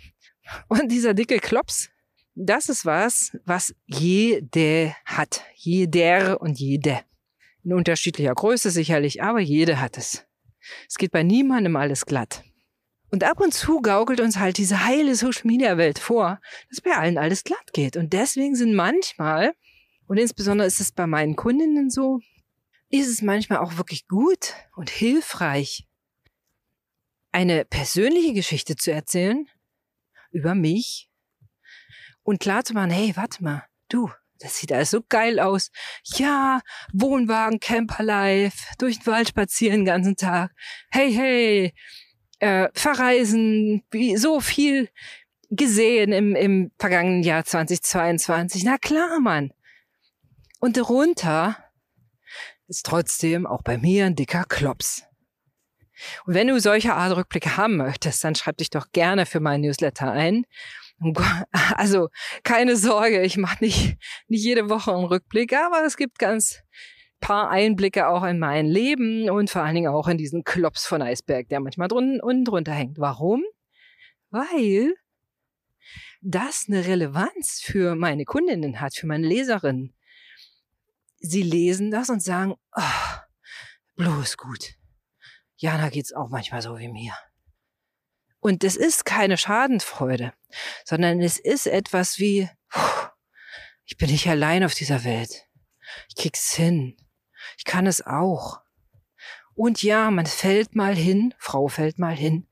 Und 0.67 0.91
dieser 0.91 1.13
dicke 1.13 1.39
Klops, 1.39 1.89
das 2.33 2.69
ist 2.69 2.85
was, 2.85 3.37
was 3.45 3.75
jede 3.85 4.95
hat. 5.05 5.43
Jeder 5.55 6.41
und 6.41 6.59
jede. 6.59 7.01
In 7.63 7.73
unterschiedlicher 7.73 8.33
Größe 8.33 8.71
sicherlich, 8.71 9.21
aber 9.21 9.39
jede 9.39 9.79
hat 9.79 9.97
es. 9.97 10.25
Es 10.87 10.95
geht 10.95 11.11
bei 11.11 11.23
niemandem 11.23 11.75
alles 11.75 12.05
glatt. 12.05 12.43
Und 13.11 13.23
ab 13.23 13.39
und 13.39 13.53
zu 13.53 13.81
gaukelt 13.81 14.19
uns 14.19 14.37
halt 14.37 14.57
diese 14.57 14.85
heile 14.85 15.15
Social 15.15 15.45
Media 15.45 15.77
Welt 15.77 15.97
vor, 15.97 16.39
dass 16.69 16.81
bei 16.81 16.95
allen 16.95 17.17
alles 17.17 17.43
glatt 17.43 17.73
geht. 17.73 17.97
Und 17.97 18.13
deswegen 18.13 18.55
sind 18.55 18.75
manchmal, 18.75 19.53
und 20.07 20.17
insbesondere 20.17 20.67
ist 20.67 20.79
es 20.79 20.91
bei 20.91 21.07
meinen 21.07 21.35
Kundinnen 21.35 21.89
so, 21.89 22.19
ist 22.89 23.07
es 23.07 23.21
manchmal 23.21 23.59
auch 23.59 23.77
wirklich 23.77 24.07
gut 24.07 24.53
und 24.75 24.89
hilfreich, 24.89 25.85
eine 27.31 27.65
persönliche 27.65 28.33
Geschichte 28.33 28.75
zu 28.75 28.91
erzählen 28.91 29.47
über 30.31 30.55
mich 30.55 31.09
und 32.23 32.39
klar 32.39 32.63
zu 32.63 32.73
machen, 32.73 32.91
hey, 32.91 33.15
warte 33.15 33.43
mal, 33.43 33.63
du, 33.87 34.11
das 34.39 34.57
sieht 34.57 34.71
alles 34.71 34.91
so 34.91 35.01
geil 35.07 35.39
aus. 35.39 35.71
Ja, 36.15 36.61
Wohnwagen, 36.93 37.59
Camperlife, 37.59 38.57
durch 38.77 38.99
den 38.99 39.07
Wald 39.07 39.29
spazieren 39.29 39.81
den 39.81 39.85
ganzen 39.85 40.15
Tag. 40.15 40.51
Hey, 40.89 41.13
hey, 41.13 41.73
äh, 42.39 42.69
verreisen, 42.73 43.83
wie, 43.91 44.17
so 44.17 44.39
viel 44.39 44.89
gesehen 45.49 46.11
im, 46.11 46.35
im 46.35 46.71
vergangenen 46.79 47.23
Jahr 47.23 47.43
2022. 47.43 48.63
Na 48.63 48.77
klar, 48.77 49.19
Mann. 49.19 49.51
Und 50.59 50.77
darunter 50.77 51.57
ist 52.67 52.85
trotzdem 52.85 53.47
auch 53.47 53.61
bei 53.63 53.77
mir 53.77 54.05
ein 54.05 54.15
dicker 54.15 54.45
Klops. 54.47 55.03
Und 56.25 56.33
wenn 56.33 56.47
du 56.47 56.59
solche 56.59 56.93
Art 56.93 57.15
Rückblicke 57.15 57.57
haben 57.57 57.77
möchtest, 57.77 58.23
dann 58.23 58.35
schreib 58.35 58.57
dich 58.57 58.69
doch 58.69 58.91
gerne 58.91 59.25
für 59.25 59.39
meinen 59.39 59.61
Newsletter 59.61 60.11
ein. 60.11 60.45
Also 61.75 62.09
keine 62.43 62.75
Sorge, 62.75 63.21
ich 63.21 63.37
mache 63.37 63.63
nicht, 63.63 63.97
nicht 64.27 64.43
jede 64.43 64.69
Woche 64.69 64.93
einen 64.93 65.05
Rückblick, 65.05 65.53
aber 65.53 65.85
es 65.85 65.97
gibt 65.97 66.19
ganz 66.19 66.61
paar 67.19 67.49
Einblicke 67.49 68.07
auch 68.07 68.23
in 68.23 68.39
mein 68.39 68.65
Leben 68.65 69.29
und 69.29 69.49
vor 69.49 69.63
allen 69.63 69.75
Dingen 69.75 69.91
auch 69.91 70.07
in 70.07 70.17
diesen 70.17 70.43
Klops 70.43 70.85
von 70.85 71.01
Eisberg, 71.01 71.49
der 71.49 71.59
manchmal 71.59 71.87
drunten 71.87 72.21
und 72.21 72.45
drunter 72.45 72.73
hängt. 72.73 72.97
Warum? 72.97 73.43
Weil 74.29 74.93
das 76.21 76.65
eine 76.67 76.85
Relevanz 76.85 77.61
für 77.61 77.95
meine 77.95 78.25
Kundinnen 78.25 78.81
hat, 78.81 78.95
für 78.95 79.07
meine 79.07 79.27
Leserinnen. 79.27 79.95
Sie 81.19 81.43
lesen 81.43 81.91
das 81.91 82.09
und 82.09 82.23
sagen, 82.23 82.55
oh, 82.75 83.17
bloß 83.95 84.37
gut. 84.37 84.75
Jana 85.57 85.89
geht's 85.89 86.13
auch 86.13 86.29
manchmal 86.29 86.61
so 86.61 86.77
wie 86.77 86.87
mir. 86.87 87.13
Und 88.39 88.63
es 88.63 88.75
ist 88.75 89.05
keine 89.05 89.37
Schadenfreude, 89.37 90.33
sondern 90.85 91.21
es 91.21 91.37
ist 91.37 91.67
etwas 91.67 92.19
wie, 92.19 92.49
ich 93.85 93.97
bin 93.97 94.09
nicht 94.09 94.27
allein 94.27 94.63
auf 94.63 94.73
dieser 94.73 95.03
Welt. 95.03 95.45
Ich 96.09 96.15
krieg's 96.15 96.53
hin. 96.53 96.95
Ich 97.57 97.65
kann 97.65 97.87
es 97.87 98.05
auch. 98.05 98.61
Und 99.55 99.83
ja, 99.83 100.09
man 100.09 100.25
fällt 100.25 100.75
mal 100.75 100.95
hin, 100.95 101.33
Frau 101.37 101.67
fällt 101.67 101.99
mal 101.99 102.15
hin, 102.15 102.47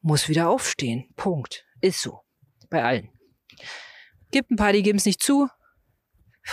muss 0.00 0.28
wieder 0.28 0.48
aufstehen. 0.48 1.12
Punkt. 1.16 1.66
Ist 1.80 2.02
so. 2.02 2.20
Bei 2.70 2.84
allen. 2.84 3.10
Gibt 4.30 4.50
ein 4.50 4.56
paar, 4.56 4.72
die 4.72 4.82
geben 4.82 4.98
es 4.98 5.04
nicht 5.04 5.22
zu. 5.22 5.48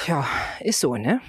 Ja, 0.08 0.28
ist 0.60 0.80
so, 0.80 0.96
ne? 0.96 1.22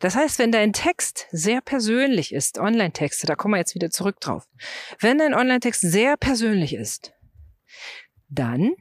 Das 0.00 0.16
heißt, 0.16 0.38
wenn 0.38 0.50
dein 0.50 0.72
Text 0.72 1.26
sehr 1.30 1.60
persönlich 1.60 2.32
ist, 2.32 2.58
Online-Texte, 2.58 3.26
da 3.26 3.36
kommen 3.36 3.54
wir 3.54 3.58
jetzt 3.58 3.74
wieder 3.74 3.90
zurück 3.90 4.18
drauf. 4.20 4.44
Wenn 4.98 5.18
dein 5.18 5.34
Online-Text 5.34 5.82
sehr 5.82 6.16
persönlich 6.16 6.74
ist, 6.74 7.12
dann 8.28 8.72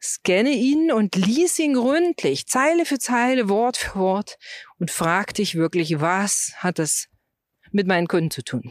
Scanne 0.00 0.50
ihn 0.50 0.92
und 0.92 1.16
lies 1.16 1.58
ihn 1.58 1.74
gründlich, 1.74 2.46
Zeile 2.46 2.84
für 2.84 2.98
Zeile, 2.98 3.48
Wort 3.48 3.76
für 3.76 3.98
Wort 3.98 4.36
und 4.78 4.90
frag 4.90 5.34
dich 5.34 5.54
wirklich, 5.54 6.00
was 6.00 6.52
hat 6.58 6.78
das 6.78 7.08
mit 7.72 7.86
meinen 7.86 8.06
Kunden 8.06 8.30
zu 8.30 8.42
tun? 8.42 8.70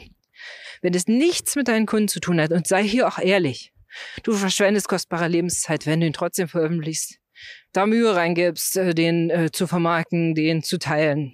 Wenn 0.81 0.93
es 0.93 1.07
nichts 1.07 1.55
mit 1.55 1.67
deinen 1.67 1.87
Kunden 1.87 2.07
zu 2.07 2.19
tun 2.19 2.39
hat, 2.39 2.51
und 2.51 2.67
sei 2.67 2.83
hier 2.83 3.07
auch 3.07 3.19
ehrlich, 3.19 3.73
du 4.23 4.33
verschwendest 4.33 4.87
kostbare 4.87 5.27
Lebenszeit, 5.27 5.85
wenn 5.85 5.99
du 5.99 6.07
ihn 6.07 6.13
trotzdem 6.13 6.47
veröffentlichst, 6.47 7.17
da 7.73 7.85
Mühe 7.85 8.15
reingibst, 8.15 8.77
äh, 8.77 8.93
den 8.93 9.29
äh, 9.29 9.51
zu 9.51 9.67
vermarkten, 9.67 10.35
den 10.35 10.63
zu 10.63 10.77
teilen, 10.77 11.33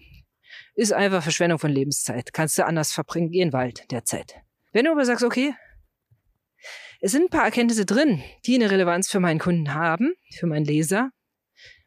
ist 0.82 0.94
einfach 0.94 1.22
Verschwendung 1.22 1.60
von 1.60 1.70
Lebenszeit. 1.70 2.34
Kannst 2.34 2.58
du 2.58 2.66
anders 2.66 2.92
verbringen, 2.92 3.30
geh 3.30 3.42
in 3.42 3.50
den 3.50 3.54
Wald 3.54 3.92
derzeit. 3.92 4.42
Wenn 4.72 4.86
du 4.86 4.92
aber 4.92 5.06
sagst, 5.06 5.24
okay, 5.24 5.54
es 7.00 7.12
sind 7.12 7.26
ein 7.26 7.30
paar 7.30 7.46
Erkenntnisse 7.46 7.86
drin, 7.86 8.24
die 8.48 8.56
eine 8.56 8.72
Relevanz 8.72 9.08
für 9.08 9.20
meinen 9.20 9.40
Kunden 9.40 9.76
haben, 9.76 10.16
für 10.34 10.48
meinen 10.48 10.66
Leser 10.66 11.12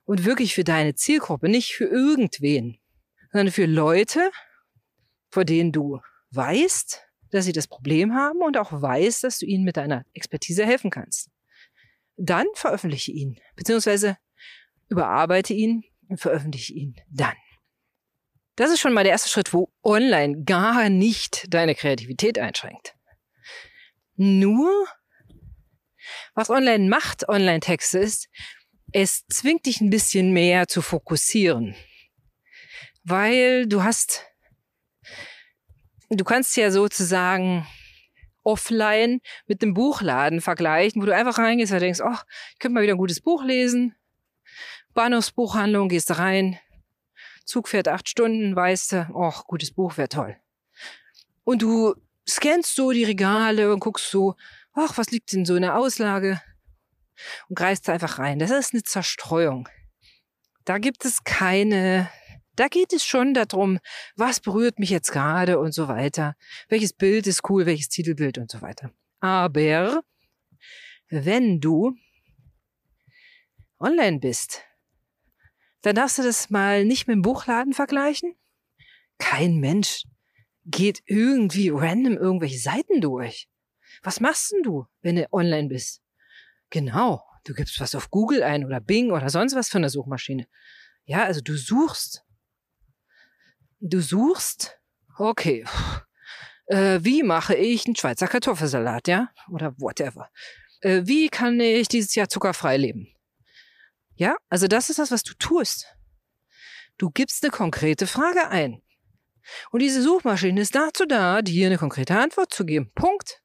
und 0.05 0.25
wirklich 0.25 0.55
für 0.55 0.63
deine 0.63 0.95
Zielgruppe, 0.95 1.49
nicht 1.49 1.73
für 1.73 1.87
irgendwen, 1.87 2.79
sondern 3.33 3.53
für 3.53 3.67
Leute, 3.67 4.31
vor 5.29 5.45
denen 5.45 5.73
du 5.73 5.99
weißt, 6.31 7.03
dass 7.33 7.47
sie 7.47 7.53
das 7.53 7.67
Problem 7.67 8.15
haben 8.15 8.43
und 8.43 8.57
auch 8.57 8.71
weißt, 8.71 9.25
dass 9.25 9.39
du 9.41 9.47
ihnen 9.47 9.65
mit 9.65 9.77
deiner 9.77 10.05
Expertise 10.13 10.65
helfen 10.65 10.91
kannst. 10.91 11.31
Dann 12.17 12.47
veröffentliche 12.55 13.11
ihn, 13.11 13.41
beziehungsweise 13.57 14.19
überarbeite 14.89 15.53
ihn 15.53 15.83
und 16.09 16.21
veröffentliche 16.21 16.75
ihn 16.75 16.95
dann. 17.11 17.35
Das 18.57 18.71
ist 18.71 18.81
schon 18.81 18.93
mal 18.93 19.03
der 19.03 19.13
erste 19.13 19.29
Schritt, 19.29 19.53
wo 19.53 19.73
online 19.83 20.45
gar 20.45 20.89
nicht 20.89 21.47
deine 21.53 21.75
Kreativität 21.75 22.39
einschränkt. 22.39 22.95
Nur 24.17 24.87
was 26.35 26.51
online 26.51 26.89
macht, 26.89 27.29
Online-Texte 27.29 27.99
ist, 27.99 28.29
es 28.93 29.27
zwingt 29.27 29.67
dich 29.67 29.81
ein 29.81 29.91
bisschen 29.91 30.33
mehr 30.33 30.69
zu 30.69 30.83
fokussieren. 30.83 31.75
Weil 33.05 33.67
du 33.67 33.83
hast, 33.83 34.25
du 36.11 36.25
kannst 36.25 36.57
ja 36.57 36.71
sozusagen 36.71 37.67
offline 38.43 39.21
mit 39.47 39.63
dem 39.63 39.75
Buchladen 39.75 40.41
vergleichen, 40.41 41.01
wo 41.03 41.07
du 41.07 41.15
einfach 41.15 41.39
reingehst 41.39 41.73
und 41.73 41.81
denkst, 41.81 42.01
oh, 42.03 42.19
ich 42.53 42.59
könnte 42.59 42.75
mal 42.75 42.83
wieder 42.83 42.95
ein 42.95 42.99
gutes 42.99 43.21
Buch 43.21 43.43
lesen. 43.43 43.95
Bahnhofsbuchhandlung, 44.93 45.89
gehst 45.89 46.19
rein, 46.19 46.59
Zug 47.45 47.69
fährt 47.69 47.89
acht 47.89 48.09
Stunden, 48.09 48.57
weißt 48.57 48.93
du, 48.93 49.09
oh, 49.15 49.33
gutes 49.47 49.73
Buch 49.73 49.97
wäre 49.97 50.09
toll. 50.09 50.37
Und 51.45 51.63
du 51.63 51.95
scannst 52.29 52.75
so 52.75 52.91
die 52.91 53.05
Regale 53.05 53.73
und 53.73 53.81
guckst 53.81 54.11
so, 54.11 54.35
ach, 54.73 54.97
was 54.97 55.11
liegt 55.11 55.33
in 55.33 55.45
so 55.45 55.55
einer 55.55 55.77
Auslage? 55.77 56.41
Und 57.49 57.57
greifst 57.57 57.89
einfach 57.89 58.19
rein. 58.19 58.39
Das 58.39 58.51
ist 58.51 58.73
eine 58.73 58.83
Zerstreuung. 58.83 59.69
Da 60.65 60.79
gibt 60.79 61.05
es 61.05 61.25
keine, 61.25 62.11
da 62.57 62.69
geht 62.69 62.93
es 62.93 63.05
schon 63.05 63.35
darum, 63.35 63.79
was 64.17 64.41
berührt 64.41 64.79
mich 64.79 64.91
jetzt 64.91 65.13
gerade 65.13 65.59
und 65.59 65.73
so 65.73 65.89
weiter. 65.89 66.37
Welches 66.69 66.93
Bild 66.93 67.27
ist 67.27 67.49
cool, 67.51 67.67
welches 67.67 67.89
Titelbild 67.89 68.39
und 68.39 68.51
so 68.51 68.63
weiter. 68.63 68.91
Aber 69.21 70.03
wenn 71.11 71.61
du 71.61 71.95
online 73.79 74.19
bist, 74.19 74.63
dann 75.85 75.95
darfst 75.95 76.17
du 76.17 76.23
das 76.23 76.49
mal 76.49 76.87
nicht 76.87 77.07
mit 77.07 77.15
dem 77.15 77.23
Buchladen 77.23 77.75
vergleichen. 77.75 78.35
Kein 79.19 79.59
Mensch 79.59 80.05
geht 80.65 81.03
irgendwie 81.05 81.69
random 81.69 82.17
irgendwelche 82.17 82.59
Seiten 82.59 83.03
durch. 83.03 83.49
Was 84.03 84.19
machst 84.19 84.53
denn 84.53 84.63
du, 84.63 84.87
wenn 85.03 85.17
du 85.17 85.31
online 85.31 85.69
bist? 85.69 86.03
Genau, 86.71 87.23
du 87.45 87.53
gibst 87.53 87.79
was 87.81 87.95
auf 87.95 88.11
Google 88.11 88.43
ein 88.43 88.65
oder 88.65 88.81
Bing 88.81 89.11
oder 89.11 89.29
sonst 89.29 89.55
was 89.55 89.69
für 89.69 89.77
eine 89.77 89.91
Suchmaschine. 89.91 90.49
Ja, 91.05 91.25
also 91.25 91.43
du 91.43 91.55
suchst. 91.55 92.25
Du 93.81 94.01
suchst, 94.01 94.81
okay, 95.19 95.67
äh, 96.67 96.99
wie 97.03 97.23
mache 97.23 97.55
ich 97.55 97.85
einen 97.85 97.95
Schweizer 97.95 98.27
Kartoffelsalat, 98.27 99.07
ja? 99.07 99.29
Oder 99.51 99.79
whatever. 99.79 100.31
Äh, 100.81 101.03
wie 101.05 101.29
kann 101.29 101.61
ich 101.61 101.89
dieses 101.89 102.15
Jahr 102.15 102.31
zuckerfrei 102.31 102.79
leben? 102.79 103.15
Ja, 104.17 104.37
also 104.49 104.69
das 104.69 104.91
ist 104.91 104.99
das, 104.99 105.11
was 105.11 105.23
du 105.23 105.35
tust. 105.35 105.87
Du 106.99 107.11
gibst 107.11 107.43
eine 107.43 107.51
konkrete 107.51 108.07
Frage 108.07 108.49
ein. 108.49 108.81
Und 109.71 109.81
diese 109.81 110.03
Suchmaschine 110.03 110.61
ist 110.61 110.75
dazu 110.75 111.05
da, 111.05 111.43
dir 111.43 111.67
eine 111.67 111.79
konkrete 111.79 112.17
Antwort 112.17 112.53
zu 112.53 112.65
geben. 112.65 112.91
Punkt. 112.95 113.43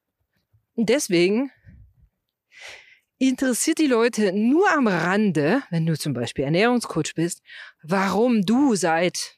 Und 0.74 0.88
deswegen 0.88 1.50
interessiert 3.18 3.78
die 3.78 3.86
Leute 3.86 4.32
nur 4.32 4.70
am 4.70 4.86
Rande, 4.86 5.62
wenn 5.70 5.84
du 5.84 5.98
zum 5.98 6.14
Beispiel 6.14 6.44
Ernährungscoach 6.44 7.14
bist, 7.14 7.42
warum 7.82 8.46
du 8.46 8.76
seit 8.76 9.36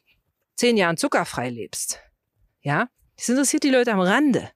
zehn 0.54 0.76
Jahren 0.76 0.96
zuckerfrei 0.96 1.50
lebst. 1.50 1.98
Ja, 2.60 2.88
das 3.16 3.28
interessiert 3.28 3.64
die 3.64 3.70
Leute 3.70 3.92
am 3.92 4.00
Rande. 4.00 4.50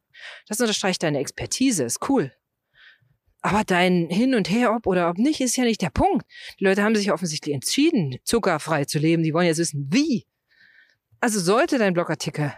Das 0.46 0.60
unterstreicht 0.60 1.02
deine 1.02 1.18
Expertise, 1.18 1.84
ist 1.84 2.08
cool. 2.08 2.32
Aber 3.46 3.62
dein 3.62 4.08
Hin 4.10 4.34
und 4.34 4.50
Her, 4.50 4.74
ob 4.74 4.88
oder 4.88 5.08
ob 5.08 5.18
nicht, 5.18 5.40
ist 5.40 5.56
ja 5.56 5.62
nicht 5.62 5.80
der 5.80 5.90
Punkt. 5.90 6.26
Die 6.58 6.64
Leute 6.64 6.82
haben 6.82 6.96
sich 6.96 7.12
offensichtlich 7.12 7.54
entschieden, 7.54 8.18
zuckerfrei 8.24 8.86
zu 8.86 8.98
leben. 8.98 9.22
Die 9.22 9.32
wollen 9.32 9.46
jetzt 9.46 9.58
wissen, 9.58 9.86
wie. 9.88 10.26
Also 11.20 11.38
sollte 11.38 11.78
dein 11.78 11.94
Blogartikel 11.94 12.52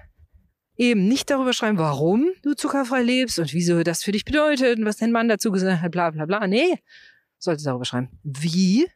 eben 0.76 1.06
nicht 1.06 1.28
darüber 1.28 1.52
schreiben, 1.52 1.76
warum 1.76 2.30
du 2.42 2.54
zuckerfrei 2.54 3.02
lebst 3.02 3.38
und 3.38 3.52
wieso 3.52 3.82
das 3.82 4.02
für 4.02 4.12
dich 4.12 4.24
bedeutet 4.24 4.78
und 4.78 4.86
was 4.86 4.96
dein 4.96 5.12
Mann 5.12 5.28
dazu 5.28 5.52
gesagt 5.52 5.82
hat, 5.82 5.90
bla 5.90 6.08
bla 6.08 6.24
bla. 6.24 6.46
Nee, 6.46 6.78
sollte 7.36 7.64
darüber 7.64 7.84
schreiben, 7.84 8.18
wie 8.22 8.86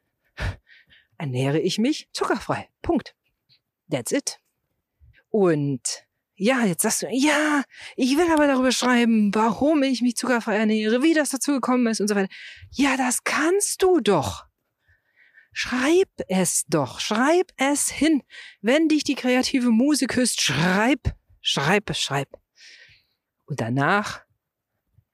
ernähre 1.18 1.60
ich 1.60 1.76
mich 1.76 2.08
zuckerfrei. 2.14 2.70
Punkt. 2.80 3.14
That's 3.90 4.12
it. 4.12 4.40
Und 5.28 6.06
ja, 6.42 6.64
jetzt 6.64 6.82
sagst 6.82 7.02
du, 7.02 7.08
ja, 7.10 7.62
ich 7.96 8.16
will 8.16 8.30
aber 8.32 8.46
darüber 8.46 8.72
schreiben, 8.72 9.34
warum 9.34 9.82
ich 9.82 10.02
mich 10.02 10.16
zuckerfrei 10.16 10.56
ernähre, 10.56 11.02
wie 11.02 11.14
das 11.14 11.30
dazu 11.30 11.52
gekommen 11.52 11.86
ist 11.86 12.00
und 12.00 12.08
so 12.08 12.14
weiter. 12.14 12.32
Ja, 12.70 12.96
das 12.96 13.24
kannst 13.24 13.82
du 13.82 14.00
doch. 14.00 14.44
Schreib 15.52 16.08
es 16.28 16.64
doch, 16.68 16.98
schreib 17.00 17.52
es 17.56 17.90
hin. 17.90 18.22
Wenn 18.60 18.88
dich 18.88 19.04
die 19.04 19.14
kreative 19.14 19.70
Muse 19.70 20.06
küsst, 20.06 20.40
schreib 20.40 21.14
Schreib, 21.44 21.94
schreib. 21.96 22.28
Und 23.46 23.60
danach 23.60 24.22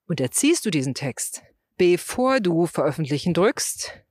unterziehst 0.06 0.66
du 0.66 0.70
diesen 0.70 0.92
Text, 0.92 1.42
bevor 1.78 2.40
du 2.40 2.66
veröffentlichen 2.66 3.32
drückst, 3.32 4.04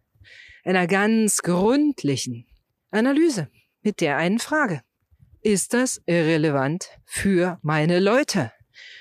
einer 0.64 0.88
ganz 0.88 1.44
gründlichen 1.44 2.48
Analyse 2.90 3.52
mit 3.82 4.02
der 4.02 4.18
einen 4.18 4.40
Frage. 4.40 4.82
Ist 5.42 5.74
das 5.74 6.02
relevant 6.08 6.90
für 7.06 7.60
meine 7.62 8.00
Leute? 8.00 8.52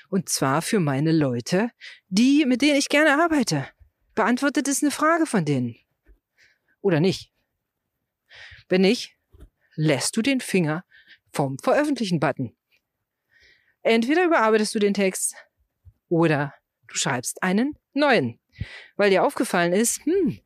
Und 0.09 0.29
zwar 0.29 0.61
für 0.61 0.79
meine 0.79 1.11
Leute, 1.11 1.71
die, 2.07 2.45
mit 2.45 2.61
denen 2.61 2.77
ich 2.77 2.89
gerne 2.89 3.21
arbeite. 3.21 3.67
Beantwortet 4.15 4.67
es 4.67 4.81
eine 4.81 4.91
Frage 4.91 5.25
von 5.25 5.45
denen? 5.45 5.75
Oder 6.81 6.99
nicht? 6.99 7.31
Wenn 8.69 8.81
nicht, 8.81 9.15
lässt 9.75 10.15
du 10.15 10.21
den 10.21 10.39
Finger 10.39 10.85
vom 11.31 11.57
Veröffentlichen-Button. 11.59 12.55
Entweder 13.81 14.25
überarbeitest 14.25 14.75
du 14.75 14.79
den 14.79 14.93
Text 14.93 15.35
oder 16.09 16.53
du 16.87 16.95
schreibst 16.95 17.41
einen 17.43 17.77
neuen, 17.93 18.39
weil 18.95 19.09
dir 19.09 19.23
aufgefallen 19.23 19.73
ist, 19.73 20.05
hm, 20.05 20.39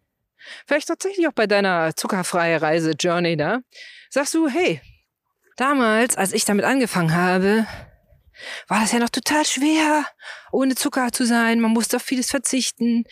vielleicht 0.65 0.87
tatsächlich 0.87 1.27
auch 1.27 1.33
bei 1.33 1.47
deiner 1.47 1.95
zuckerfreie 1.95 2.61
Reise 2.61 2.91
Journey 2.91 3.37
da, 3.37 3.61
sagst 4.09 4.33
du, 4.33 4.47
hey, 4.47 4.81
damals, 5.57 6.17
als 6.17 6.33
ich 6.33 6.45
damit 6.45 6.65
angefangen 6.65 7.13
habe, 7.13 7.67
war 8.67 8.81
das 8.81 8.91
ja 8.91 8.99
noch 8.99 9.09
total 9.09 9.45
schwer, 9.45 10.05
ohne 10.51 10.75
Zucker 10.75 11.11
zu 11.11 11.25
sein. 11.25 11.59
Man 11.59 11.71
musste 11.71 11.97
auf 11.97 12.03
vieles 12.03 12.29
verzichten. 12.29 13.03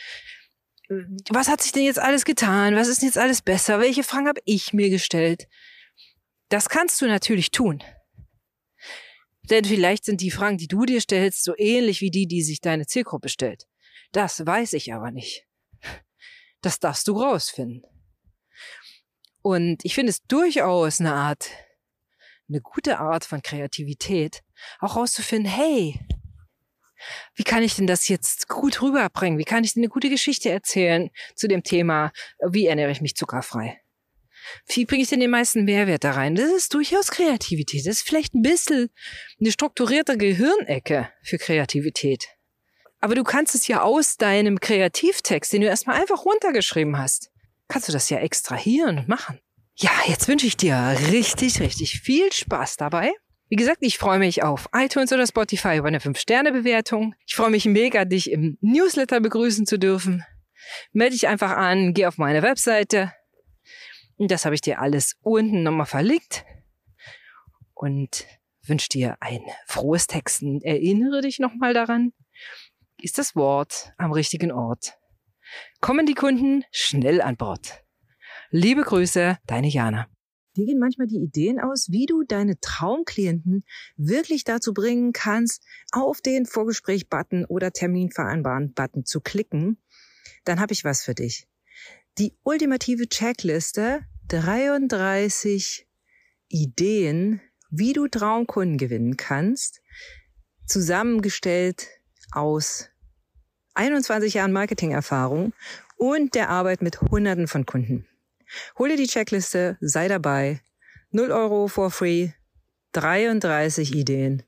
Was 1.30 1.50
hat 1.50 1.62
sich 1.62 1.72
denn 1.72 1.84
jetzt 1.84 2.00
alles 2.00 2.26
getan? 2.26 2.76
Was 2.76 2.88
ist 2.88 3.02
denn 3.02 3.10
jetzt 3.10 3.18
alles 3.18 3.42
besser? 3.42 3.80
Welche 3.80 4.04
Fragen 4.04 4.28
habe 4.28 4.42
ich 4.46 4.74
mir 4.74 4.90
gestellt? 4.90 5.48
Das 6.50 6.70
kannst 6.70 7.00
du 7.02 7.08
natürlich 7.08 7.52
tun. 7.52 7.84
Denn 9.44 9.66
vielleicht 9.66 10.06
sind 10.06 10.22
die 10.22 10.32
Fragen, 10.32 10.58
die 10.58 10.68
du 10.68 10.86
dir 10.86 11.02
stellst, 11.02 11.44
so 11.44 11.54
ähnlich 11.58 12.02
wie 12.02 12.12
die, 12.12 12.28
die 12.28 12.42
sich 12.42 12.62
deine 12.62 12.86
Zielgruppe 12.86 13.30
stellt. 13.30 13.66
Das 14.12 14.46
weiß 14.46 14.74
ich 14.74 14.94
aber 14.94 15.12
nicht. 15.12 15.46
Das 16.62 16.80
darfst 16.80 17.08
du 17.08 17.20
rausfinden. 17.20 17.84
Und 19.42 19.86
ich 19.86 19.96
finde 19.96 20.10
es 20.10 20.22
durchaus 20.24 21.00
eine 21.00 21.14
Art, 21.14 21.50
eine 22.50 22.62
gute 22.62 23.00
Art 23.00 23.26
von 23.26 23.42
Kreativität, 23.42 24.42
auch 24.80 24.96
rauszufinden, 24.96 25.52
hey, 25.52 26.00
wie 27.36 27.44
kann 27.44 27.64
ich 27.64 27.76
denn 27.76 27.88
das 27.88 28.08
jetzt 28.08 28.50
gut 28.50 28.82
rüberbringen? 28.82 29.40
Wie 29.40 29.46
kann 29.46 29.64
ich 29.64 29.74
denn 29.74 29.84
eine 29.84 29.90
gute 29.90 30.10
Geschichte 30.10 30.50
erzählen 30.50 31.10
zu 31.36 31.48
dem 31.48 31.64
Thema, 31.64 32.12
wie 32.46 32.66
ernähre 32.66 32.92
ich 32.92 33.02
mich 33.02 33.16
zuckerfrei? 33.16 33.82
Wie 34.68 34.86
bringe 34.86 35.04
ich 35.04 35.10
denn 35.10 35.20
den 35.20 35.30
meisten 35.30 35.64
Mehrwert 35.64 36.04
da 36.04 36.12
rein? 36.12 36.36
Das 36.36 36.52
ist 36.52 36.74
durchaus 36.74 37.12
Kreativität. 37.12 37.86
Das 37.86 37.98
ist 37.98 38.08
vielleicht 38.08 38.34
ein 38.34 38.42
bisschen 38.42 38.90
eine 39.40 39.52
strukturierte 39.52 40.18
Gehirnecke 40.18 41.10
für 41.22 41.38
Kreativität. 41.38 42.28
Aber 43.00 43.16
du 43.16 43.24
kannst 43.24 43.56
es 43.56 43.68
ja 43.68 43.82
aus 43.82 44.18
deinem 44.18 44.60
Kreativtext, 44.60 45.54
den 45.54 45.62
du 45.62 45.68
erstmal 45.68 46.02
einfach 46.02 46.26
runtergeschrieben 46.26 46.98
hast, 46.98 47.32
kannst 47.68 47.88
du 47.88 47.94
das 47.94 48.10
ja 48.10 48.20
extrahieren 48.20 49.00
und 49.00 49.08
machen. 49.08 49.40
Ja, 49.82 49.92
jetzt 50.08 50.28
wünsche 50.28 50.48
ich 50.48 50.58
dir 50.58 50.96
richtig, 51.12 51.60
richtig 51.62 52.02
viel 52.02 52.32
Spaß 52.32 52.78
dabei. 52.78 53.12
Wie 53.48 53.56
gesagt, 53.56 53.80
ich 53.82 53.98
freue 53.98 54.20
mich 54.20 54.44
auf 54.44 54.70
iTunes 54.74 55.12
oder 55.12 55.26
Spotify 55.26 55.78
über 55.78 55.88
eine 55.88 56.00
5-Sterne-Bewertung. 56.00 57.16
Ich 57.26 57.36
freue 57.36 57.50
mich 57.50 57.66
mega, 57.66 58.06
dich 58.06 58.32
im 58.32 58.58
Newsletter 58.62 59.22
begrüßen 59.22 59.66
zu 59.66 59.80
dürfen. 59.80 60.24
Melde 60.92 61.14
dich 61.14 61.28
einfach 61.28 61.52
an, 61.52 61.94
geh 61.94 62.06
auf 62.06 62.18
meine 62.18 62.42
Webseite 62.42 63.12
das 64.28 64.46
habe 64.46 64.56
ich 64.56 64.62
dir 64.62 64.82
alles 64.82 65.18
unten 65.22 65.64
nochmal 65.64 65.86
verlinkt 65.86 66.46
und 67.74 68.26
wünsche 68.64 68.90
dir 68.90 69.18
ein 69.22 69.42
frohes 69.66 70.08
Texten. 70.08 70.62
Erinnere 70.62 71.22
dich 71.22 71.40
nochmal 71.40 71.74
daran, 71.74 72.12
ist 73.02 73.18
das 73.18 73.36
Wort 73.36 73.94
am 73.98 74.12
richtigen 74.12 74.52
Ort. 74.52 74.98
Kommen 75.80 76.06
die 76.06 76.14
Kunden 76.14 76.66
schnell 76.72 77.22
an 77.22 77.38
Bord. 77.38 77.82
Liebe 78.52 78.82
Grüße, 78.82 79.38
deine 79.46 79.68
Jana. 79.68 80.08
Dir 80.56 80.66
gehen 80.66 80.80
manchmal 80.80 81.08
die 81.08 81.22
Ideen 81.22 81.60
aus, 81.60 81.90
wie 81.92 82.06
du 82.06 82.24
deine 82.24 82.60
Traumklienten 82.60 83.64
wirklich 83.96 84.44
dazu 84.44 84.74
bringen 84.74 85.14
kannst, 85.14 85.64
auf 85.92 86.22
den 86.22 86.46
Vorgespräch-Button 86.46 87.46
oder 87.46 87.72
Termin 87.72 88.12
vereinbaren-Button 88.12 89.06
zu 89.06 89.22
klicken. 89.22 89.78
Dann 90.46 90.60
habe 90.60 90.74
ich 90.74 90.84
was 90.84 91.04
für 91.04 91.14
dich 91.14 91.48
die 92.20 92.36
ultimative 92.44 93.08
Checkliste 93.08 94.02
33 94.28 95.88
Ideen, 96.50 97.42
wie 97.70 97.94
du 97.94 98.08
Traumkunden 98.08 98.78
gewinnen 98.78 99.16
kannst, 99.16 99.82
zusammengestellt 100.66 101.88
aus 102.32 102.90
21 103.76 104.34
Jahren 104.34 104.52
Marketingerfahrung 104.52 105.54
und 105.98 106.36
der 106.36 106.50
Arbeit 106.50 106.82
mit 106.82 107.00
Hunderten 107.00 107.48
von 107.48 107.66
Kunden. 107.66 108.06
Hol 108.78 108.90
dir 108.90 108.98
die 108.98 109.08
Checkliste, 109.08 109.78
sei 109.82 110.08
dabei. 110.08 110.62
0 111.12 111.32
Euro 111.32 111.68
for 111.68 111.92
free, 111.92 112.30
33 112.94 113.96
Ideen, 113.96 114.44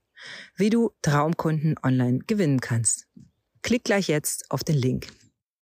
wie 0.56 0.70
du 0.70 0.92
Traumkunden 1.02 1.76
online 1.84 2.20
gewinnen 2.28 2.60
kannst. 2.60 3.08
Klick 3.62 3.84
gleich 3.84 4.08
jetzt 4.08 4.50
auf 4.50 4.64
den 4.64 4.76
Link. 4.76 5.08